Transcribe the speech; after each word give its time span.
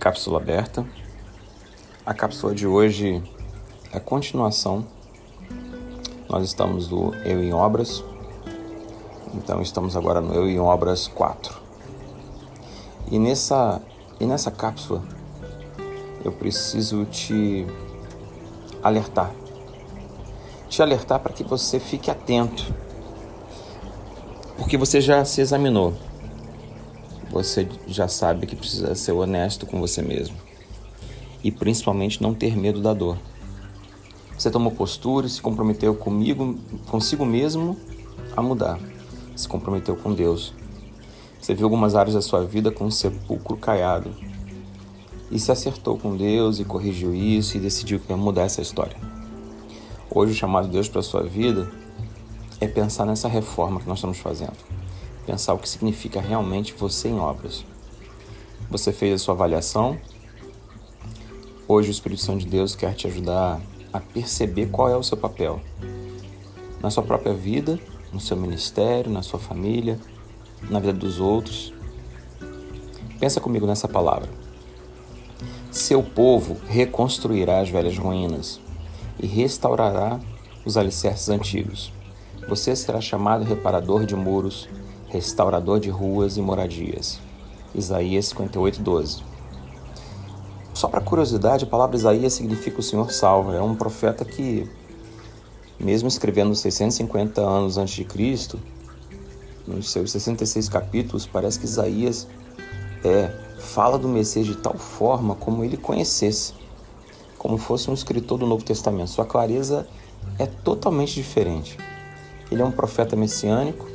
cápsula 0.00 0.38
aberta. 0.38 0.86
A 2.06 2.14
cápsula 2.14 2.54
de 2.54 2.66
hoje 2.66 3.22
é 3.92 3.98
a 3.98 4.00
continuação. 4.00 4.86
Nós 6.26 6.42
estamos 6.46 6.88
no 6.88 7.14
Eu 7.16 7.42
em 7.44 7.52
Obras, 7.52 8.02
então 9.34 9.60
estamos 9.60 9.96
agora 9.96 10.22
no 10.22 10.32
Eu 10.32 10.48
em 10.48 10.58
Obras 10.58 11.06
4. 11.06 11.54
E 13.10 13.18
nessa, 13.18 13.82
e 14.18 14.24
nessa 14.24 14.50
cápsula 14.50 15.02
eu 16.24 16.32
preciso 16.32 17.04
te 17.04 17.66
alertar. 18.82 19.30
Te 20.70 20.80
alertar 20.80 21.20
para 21.20 21.34
que 21.34 21.44
você 21.44 21.78
fique 21.78 22.10
atento. 22.10 22.72
Porque 24.56 24.78
você 24.78 24.98
já 25.00 25.24
se 25.26 25.42
examinou 25.42 25.92
você 27.30 27.68
já 27.86 28.08
sabe 28.08 28.46
que 28.46 28.56
precisa 28.56 28.94
ser 28.94 29.12
honesto 29.12 29.64
com 29.64 29.80
você 29.80 30.02
mesmo. 30.02 30.36
E 31.42 31.50
principalmente 31.50 32.20
não 32.20 32.34
ter 32.34 32.56
medo 32.56 32.80
da 32.80 32.92
dor. 32.92 33.16
Você 34.36 34.50
tomou 34.50 34.72
postura 34.72 35.26
e 35.26 35.30
se 35.30 35.40
comprometeu 35.40 35.94
comigo, 35.94 36.58
consigo 36.88 37.24
mesmo 37.24 37.78
a 38.36 38.42
mudar. 38.42 38.78
Se 39.36 39.48
comprometeu 39.48 39.96
com 39.96 40.12
Deus. 40.12 40.52
Você 41.40 41.54
viu 41.54 41.66
algumas 41.66 41.94
áreas 41.94 42.14
da 42.14 42.20
sua 42.20 42.44
vida 42.44 42.70
com 42.70 42.84
um 42.84 42.90
sepulcro 42.90 43.56
caiado. 43.56 44.10
E 45.30 45.38
se 45.38 45.52
acertou 45.52 45.96
com 45.96 46.16
Deus 46.16 46.58
e 46.58 46.64
corrigiu 46.64 47.14
isso 47.14 47.56
e 47.56 47.60
decidiu 47.60 48.00
que 48.00 48.08
vai 48.08 48.16
mudar 48.16 48.42
essa 48.42 48.60
história. 48.60 48.96
Hoje 50.12 50.32
o 50.32 50.34
chamado 50.36 50.66
de 50.66 50.72
Deus 50.72 50.88
para 50.88 51.00
a 51.00 51.04
sua 51.04 51.22
vida 51.22 51.70
é 52.60 52.66
pensar 52.66 53.06
nessa 53.06 53.28
reforma 53.28 53.80
que 53.80 53.88
nós 53.88 53.98
estamos 53.98 54.18
fazendo 54.18 54.79
pensar 55.30 55.54
o 55.54 55.58
que 55.58 55.68
significa 55.68 56.20
realmente 56.20 56.74
você 56.74 57.08
em 57.08 57.20
obras. 57.20 57.64
Você 58.68 58.92
fez 58.92 59.14
a 59.14 59.18
sua 59.18 59.32
avaliação. 59.32 59.96
Hoje 61.68 61.88
o 61.88 61.92
Espírito 61.92 62.20
Santo 62.20 62.40
de 62.40 62.46
Deus 62.46 62.74
quer 62.74 62.94
te 62.94 63.06
ajudar 63.06 63.60
a 63.92 64.00
perceber 64.00 64.66
qual 64.70 64.88
é 64.88 64.96
o 64.96 65.04
seu 65.04 65.16
papel 65.16 65.60
na 66.82 66.90
sua 66.90 67.04
própria 67.04 67.32
vida, 67.32 67.78
no 68.12 68.18
seu 68.18 68.36
ministério, 68.36 69.08
na 69.08 69.22
sua 69.22 69.38
família, 69.38 70.00
na 70.68 70.80
vida 70.80 70.94
dos 70.94 71.20
outros. 71.20 71.72
Pensa 73.20 73.40
comigo 73.40 73.68
nessa 73.68 73.86
palavra. 73.86 74.28
Seu 75.70 76.02
povo 76.02 76.56
reconstruirá 76.66 77.60
as 77.60 77.68
velhas 77.68 77.96
ruínas 77.96 78.60
e 79.20 79.28
restaurará 79.28 80.18
os 80.64 80.76
alicerces 80.76 81.28
antigos. 81.28 81.92
Você 82.48 82.74
será 82.74 83.00
chamado 83.00 83.44
reparador 83.44 84.04
de 84.04 84.16
muros 84.16 84.68
restaurador 85.10 85.80
de 85.80 85.90
ruas 85.90 86.36
e 86.36 86.40
moradias. 86.40 87.20
Isaías 87.74 88.26
58, 88.26 88.80
12. 88.80 89.22
Só 90.72 90.88
para 90.88 91.00
curiosidade, 91.00 91.64
a 91.64 91.66
palavra 91.66 91.96
Isaías 91.96 92.32
significa 92.32 92.80
o 92.80 92.82
Senhor 92.82 93.10
salva. 93.10 93.54
É 93.54 93.60
um 93.60 93.74
profeta 93.74 94.24
que, 94.24 94.68
mesmo 95.78 96.08
escrevendo 96.08 96.54
650 96.54 97.40
anos 97.40 97.76
antes 97.76 97.94
de 97.94 98.04
Cristo, 98.04 98.58
nos 99.66 99.90
seus 99.90 100.10
66 100.12 100.68
capítulos, 100.68 101.26
parece 101.26 101.58
que 101.58 101.64
Isaías 101.64 102.26
é, 103.04 103.30
fala 103.58 103.98
do 103.98 104.08
Messias 104.08 104.46
de 104.46 104.56
tal 104.56 104.78
forma 104.78 105.34
como 105.34 105.64
ele 105.64 105.76
conhecesse, 105.76 106.54
como 107.36 107.58
fosse 107.58 107.90
um 107.90 107.94
escritor 107.94 108.38
do 108.38 108.46
Novo 108.46 108.64
Testamento. 108.64 109.10
Sua 109.10 109.26
clareza 109.26 109.86
é 110.38 110.46
totalmente 110.46 111.14
diferente. 111.14 111.76
Ele 112.50 112.62
é 112.62 112.64
um 112.64 112.72
profeta 112.72 113.14
messiânico 113.14 113.86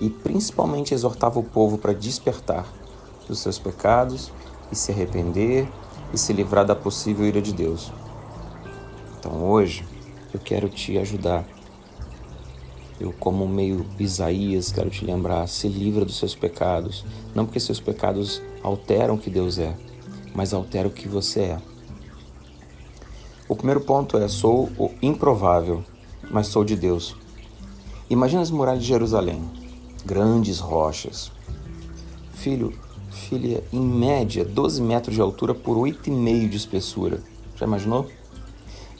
e 0.00 0.10
principalmente 0.10 0.94
exortava 0.94 1.38
o 1.38 1.44
povo 1.44 1.78
para 1.78 1.92
despertar 1.92 2.66
dos 3.26 3.38
seus 3.38 3.58
pecados 3.58 4.30
e 4.70 4.76
se 4.76 4.92
arrepender 4.92 5.68
e 6.12 6.18
se 6.18 6.32
livrar 6.32 6.64
da 6.64 6.74
possível 6.74 7.26
ira 7.26 7.40
de 7.40 7.52
Deus. 7.52 7.92
Então 9.18 9.44
hoje 9.44 9.84
eu 10.32 10.40
quero 10.40 10.68
te 10.68 10.96
ajudar. 10.98 11.44
Eu, 12.98 13.12
como 13.12 13.46
meio 13.46 13.84
Isaías, 13.98 14.72
quero 14.72 14.88
te 14.88 15.04
lembrar: 15.04 15.46
se 15.48 15.68
livra 15.68 16.04
dos 16.04 16.18
seus 16.18 16.34
pecados. 16.34 17.04
Não 17.34 17.44
porque 17.44 17.60
seus 17.60 17.80
pecados 17.80 18.40
alteram 18.62 19.16
o 19.16 19.18
que 19.18 19.28
Deus 19.28 19.58
é, 19.58 19.76
mas 20.34 20.54
alteram 20.54 20.88
o 20.88 20.92
que 20.92 21.06
você 21.06 21.40
é. 21.40 21.58
O 23.48 23.54
primeiro 23.54 23.82
ponto 23.82 24.16
é: 24.16 24.28
sou 24.28 24.70
o 24.78 24.90
improvável, 25.02 25.84
mas 26.30 26.46
sou 26.46 26.64
de 26.64 26.74
Deus. 26.76 27.14
Imagina 28.08 28.40
as 28.40 28.50
muralhas 28.50 28.82
de 28.82 28.88
Jerusalém 28.88 29.65
grandes 30.06 30.60
rochas. 30.60 31.32
Filho, 32.32 32.72
filha, 33.10 33.62
em 33.72 33.80
média 33.80 34.44
12 34.44 34.80
metros 34.80 35.14
de 35.14 35.20
altura 35.20 35.54
por 35.54 35.76
8,5 35.76 36.48
de 36.48 36.56
espessura. 36.56 37.20
Já 37.56 37.66
imaginou? 37.66 38.06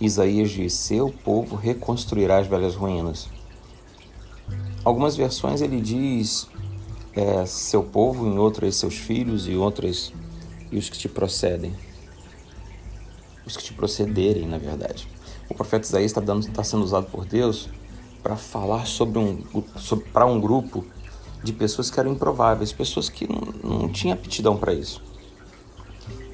Isaías 0.00 0.50
diz: 0.50 0.72
Seu 0.74 1.10
povo 1.10 1.54
reconstruirá 1.54 2.38
as 2.38 2.46
velhas 2.46 2.74
ruínas. 2.74 3.28
Algumas 4.84 5.16
versões 5.16 5.60
ele 5.60 5.80
diz 5.80 6.48
é, 7.14 7.46
seu 7.46 7.82
povo, 7.82 8.26
em 8.26 8.38
outras 8.38 8.76
seus 8.76 8.96
filhos 8.96 9.48
e 9.48 9.56
outras 9.56 10.12
e 10.70 10.76
os 10.76 10.88
que 10.88 10.98
te 10.98 11.08
procedem. 11.08 11.72
Os 13.46 13.56
que 13.56 13.62
te 13.62 13.72
procederem, 13.72 14.46
na 14.46 14.58
verdade. 14.58 15.08
O 15.48 15.54
profeta 15.54 15.86
Isaías 15.86 16.12
está, 16.12 16.64
sendo 16.64 16.82
usado 16.82 17.06
por 17.06 17.24
Deus 17.24 17.68
para 18.22 18.36
falar 18.36 18.86
sobre 18.86 19.18
um, 19.18 19.42
para 20.12 20.26
um 20.26 20.40
grupo 20.40 20.84
de 21.46 21.52
pessoas 21.52 21.88
que 21.88 22.00
eram 22.00 22.10
improváveis, 22.10 22.72
pessoas 22.72 23.08
que 23.08 23.28
não, 23.28 23.80
não 23.80 23.88
tinham 23.88 24.14
aptidão 24.14 24.56
para 24.56 24.74
isso. 24.74 25.00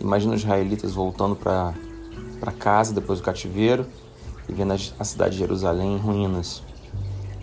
Imagina 0.00 0.34
os 0.34 0.41
israelitas 0.41 0.93
voltando 0.93 1.37
para 1.37 2.53
casa 2.59 2.95
depois 2.95 3.21
do 3.21 3.25
cativeiro 3.25 3.87
e 4.49 4.53
vendo 4.55 4.73
a 4.73 5.05
cidade 5.05 5.34
de 5.34 5.41
Jerusalém 5.41 5.97
em 5.97 5.99
ruínas. 5.99 6.62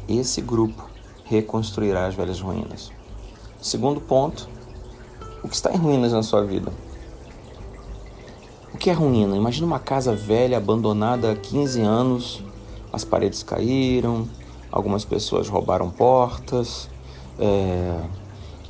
Esse 0.07 0.41
grupo 0.41 0.89
reconstruirá 1.25 2.07
as 2.07 2.15
velhas 2.15 2.41
ruínas. 2.41 2.91
Segundo 3.61 4.01
ponto, 4.01 4.49
o 5.43 5.47
que 5.47 5.55
está 5.55 5.71
em 5.71 5.77
ruínas 5.77 6.11
na 6.11 6.23
sua 6.23 6.43
vida? 6.43 6.73
O 8.73 8.79
que 8.79 8.89
é 8.89 8.93
ruína? 8.93 9.37
Imagina 9.37 9.67
uma 9.67 9.79
casa 9.79 10.15
velha, 10.15 10.57
abandonada 10.57 11.31
há 11.31 11.35
15 11.35 11.81
anos, 11.81 12.43
as 12.91 13.05
paredes 13.05 13.43
caíram, 13.43 14.27
algumas 14.71 15.05
pessoas 15.05 15.47
roubaram 15.47 15.91
portas, 15.91 16.89
é, 17.39 17.99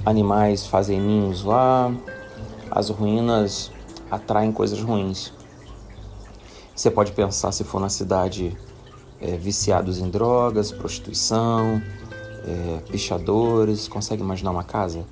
animais 0.05 0.67
fazem 0.67 0.99
ninhos 0.99 1.43
lá, 1.43 1.91
as 2.69 2.89
ruínas 2.89 3.71
atraem 4.09 4.51
coisas 4.51 4.81
ruins. 4.81 5.33
Você 6.75 6.89
pode 6.89 7.11
pensar 7.11 7.51
se 7.51 7.63
for 7.63 7.81
na 7.81 7.89
cidade 7.89 8.55
é, 9.19 9.35
viciados 9.35 9.99
em 9.99 10.09
drogas, 10.09 10.71
prostituição, 10.71 11.81
é, 12.45 12.79
pichadores. 12.89 13.87
Consegue 13.87 14.21
imaginar 14.21 14.51
uma 14.51 14.63
casa? 14.63 15.05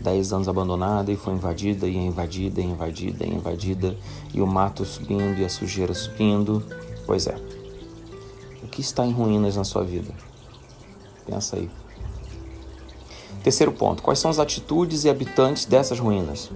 Dez 0.00 0.32
anos 0.32 0.48
abandonada 0.48 1.12
e 1.12 1.16
foi 1.16 1.34
invadida 1.34 1.86
e 1.86 1.94
invadida 1.94 2.60
e 2.62 2.64
invadida 2.64 3.26
e 3.26 3.34
invadida 3.34 3.96
e 4.32 4.40
o 4.40 4.46
mato 4.46 4.82
subindo 4.84 5.38
e 5.38 5.44
a 5.44 5.48
sujeira 5.50 5.92
subindo. 5.92 6.64
Pois 7.04 7.26
é. 7.26 7.36
O 8.62 8.68
que 8.68 8.80
está 8.80 9.04
em 9.04 9.12
ruínas 9.12 9.56
na 9.56 9.64
sua 9.64 9.84
vida? 9.84 10.14
Pensa 11.26 11.56
aí. 11.56 11.68
Terceiro 13.42 13.72
ponto: 13.72 14.02
quais 14.02 14.18
são 14.18 14.30
as 14.30 14.38
atitudes 14.38 15.04
e 15.04 15.10
habitantes 15.10 15.64
dessas 15.64 15.98
ruínas? 15.98 16.50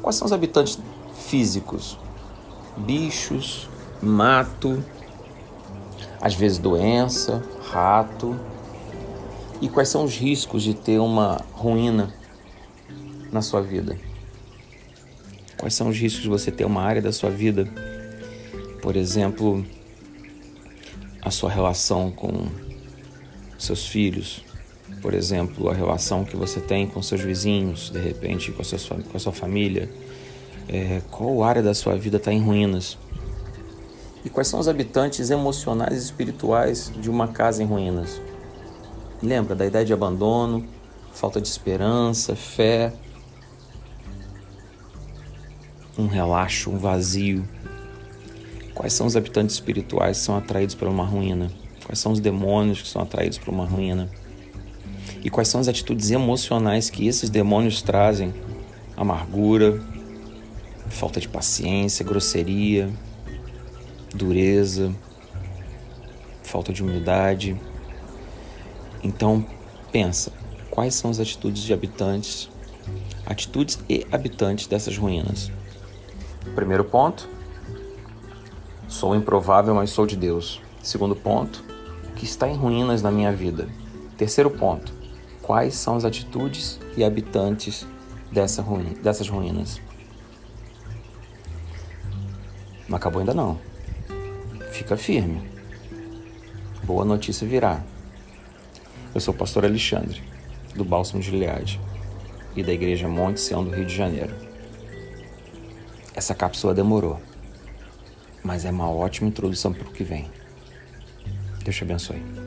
Quais 0.00 0.16
são 0.16 0.26
os 0.26 0.32
habitantes 0.32 0.78
físicos? 1.14 1.98
Bichos, 2.76 3.68
mato, 4.02 4.82
às 6.20 6.34
vezes 6.34 6.58
doença, 6.58 7.42
rato. 7.70 8.38
E 9.60 9.68
quais 9.68 9.88
são 9.88 10.04
os 10.04 10.16
riscos 10.16 10.62
de 10.62 10.74
ter 10.74 10.98
uma 10.98 11.40
ruína 11.52 12.12
na 13.30 13.40
sua 13.40 13.62
vida? 13.62 13.98
Quais 15.58 15.74
são 15.74 15.88
os 15.88 15.96
riscos 15.96 16.22
de 16.22 16.28
você 16.28 16.50
ter 16.50 16.64
uma 16.64 16.82
área 16.82 17.00
da 17.00 17.12
sua 17.12 17.30
vida, 17.30 17.66
por 18.82 18.96
exemplo, 18.96 19.64
a 21.22 21.30
sua 21.30 21.48
relação 21.48 22.10
com 22.10 22.48
seus 23.58 23.86
filhos, 23.86 24.44
por 25.00 25.14
exemplo, 25.14 25.68
a 25.68 25.74
relação 25.74 26.24
que 26.24 26.36
você 26.36 26.60
tem 26.60 26.86
com 26.86 27.02
seus 27.02 27.20
vizinhos, 27.20 27.90
de 27.90 27.98
repente, 27.98 28.52
com 28.52 28.62
a 28.62 28.64
sua, 28.64 28.96
com 28.96 29.16
a 29.16 29.20
sua 29.20 29.32
família. 29.32 29.90
É, 30.68 31.02
qual 31.10 31.42
área 31.42 31.62
da 31.62 31.74
sua 31.74 31.96
vida 31.96 32.16
está 32.16 32.32
em 32.32 32.40
ruínas? 32.40 32.96
E 34.24 34.30
quais 34.30 34.48
são 34.48 34.58
os 34.58 34.68
habitantes 34.68 35.30
emocionais 35.30 35.94
e 35.94 36.04
espirituais 36.04 36.90
de 36.96 37.10
uma 37.10 37.28
casa 37.28 37.62
em 37.62 37.66
ruínas? 37.66 38.20
Lembra 39.22 39.54
da 39.54 39.66
ideia 39.66 39.84
de 39.84 39.92
abandono, 39.92 40.66
falta 41.12 41.40
de 41.40 41.48
esperança, 41.48 42.34
fé, 42.34 42.92
um 45.98 46.06
relaxo, 46.06 46.70
um 46.70 46.78
vazio. 46.78 47.46
Quais 48.74 48.92
são 48.92 49.06
os 49.06 49.16
habitantes 49.16 49.54
espirituais 49.54 50.18
que 50.18 50.24
são 50.24 50.36
atraídos 50.36 50.74
por 50.74 50.88
uma 50.88 51.04
ruína? 51.04 51.50
Quais 51.84 51.98
são 51.98 52.10
os 52.10 52.20
demônios 52.20 52.82
que 52.82 52.88
são 52.88 53.02
atraídos 53.02 53.38
por 53.38 53.52
uma 53.52 53.66
ruína? 53.66 54.10
E 55.24 55.30
quais 55.30 55.48
são 55.48 55.60
as 55.60 55.66
atitudes 55.66 56.10
emocionais 56.10 56.90
que 56.90 57.08
esses 57.08 57.30
demônios 57.30 57.80
trazem: 57.80 58.32
amargura, 58.94 59.82
falta 60.90 61.18
de 61.18 61.26
paciência, 61.26 62.04
grosseria, 62.04 62.92
dureza, 64.14 64.94
falta 66.42 66.72
de 66.72 66.82
humildade. 66.82 67.58
Então, 69.02 69.44
pensa, 69.90 70.30
quais 70.70 70.94
são 70.94 71.10
as 71.10 71.18
atitudes 71.18 71.62
de 71.62 71.72
habitantes, 71.72 72.48
atitudes 73.26 73.78
e 73.88 74.06
habitantes 74.12 74.66
dessas 74.66 74.96
ruínas? 74.96 75.50
Primeiro 76.54 76.84
ponto, 76.84 77.28
sou 78.86 79.16
improvável, 79.16 79.74
mas 79.74 79.90
sou 79.90 80.06
de 80.06 80.16
Deus. 80.16 80.60
Segundo 80.82 81.16
ponto, 81.16 81.64
o 82.10 82.12
que 82.12 82.24
está 82.24 82.46
em 82.46 82.54
ruínas 82.54 83.02
na 83.02 83.10
minha 83.10 83.32
vida? 83.32 83.68
Terceiro 84.16 84.50
ponto, 84.50 84.92
quais 85.44 85.74
são 85.74 85.94
as 85.94 86.04
atitudes 86.04 86.80
e 86.96 87.04
habitantes 87.04 87.86
dessa 88.32 88.62
ruína, 88.62 88.90
dessas 89.02 89.28
ruínas? 89.28 89.80
Não 92.88 92.96
acabou 92.96 93.20
ainda 93.20 93.34
não. 93.34 93.60
Fica 94.72 94.96
firme. 94.96 95.46
Boa 96.82 97.04
notícia 97.04 97.46
virá. 97.46 97.82
Eu 99.14 99.20
sou 99.20 99.32
o 99.32 99.36
pastor 99.36 99.64
Alexandre, 99.64 100.22
do 100.74 100.84
Bálsamo 100.84 101.22
de 101.22 101.30
Gileade 101.30 101.80
e 102.56 102.62
da 102.62 102.72
Igreja 102.72 103.06
Monte 103.06 103.40
Sião 103.40 103.62
do 103.62 103.70
Rio 103.70 103.84
de 103.84 103.94
Janeiro. 103.94 104.34
Essa 106.14 106.34
cápsula 106.34 106.72
demorou, 106.72 107.20
mas 108.42 108.64
é 108.64 108.70
uma 108.70 108.90
ótima 108.90 109.28
introdução 109.28 109.72
para 109.72 109.88
o 109.88 109.92
que 109.92 110.04
vem. 110.04 110.30
Deus 111.62 111.76
te 111.76 111.84
abençoe. 111.84 112.43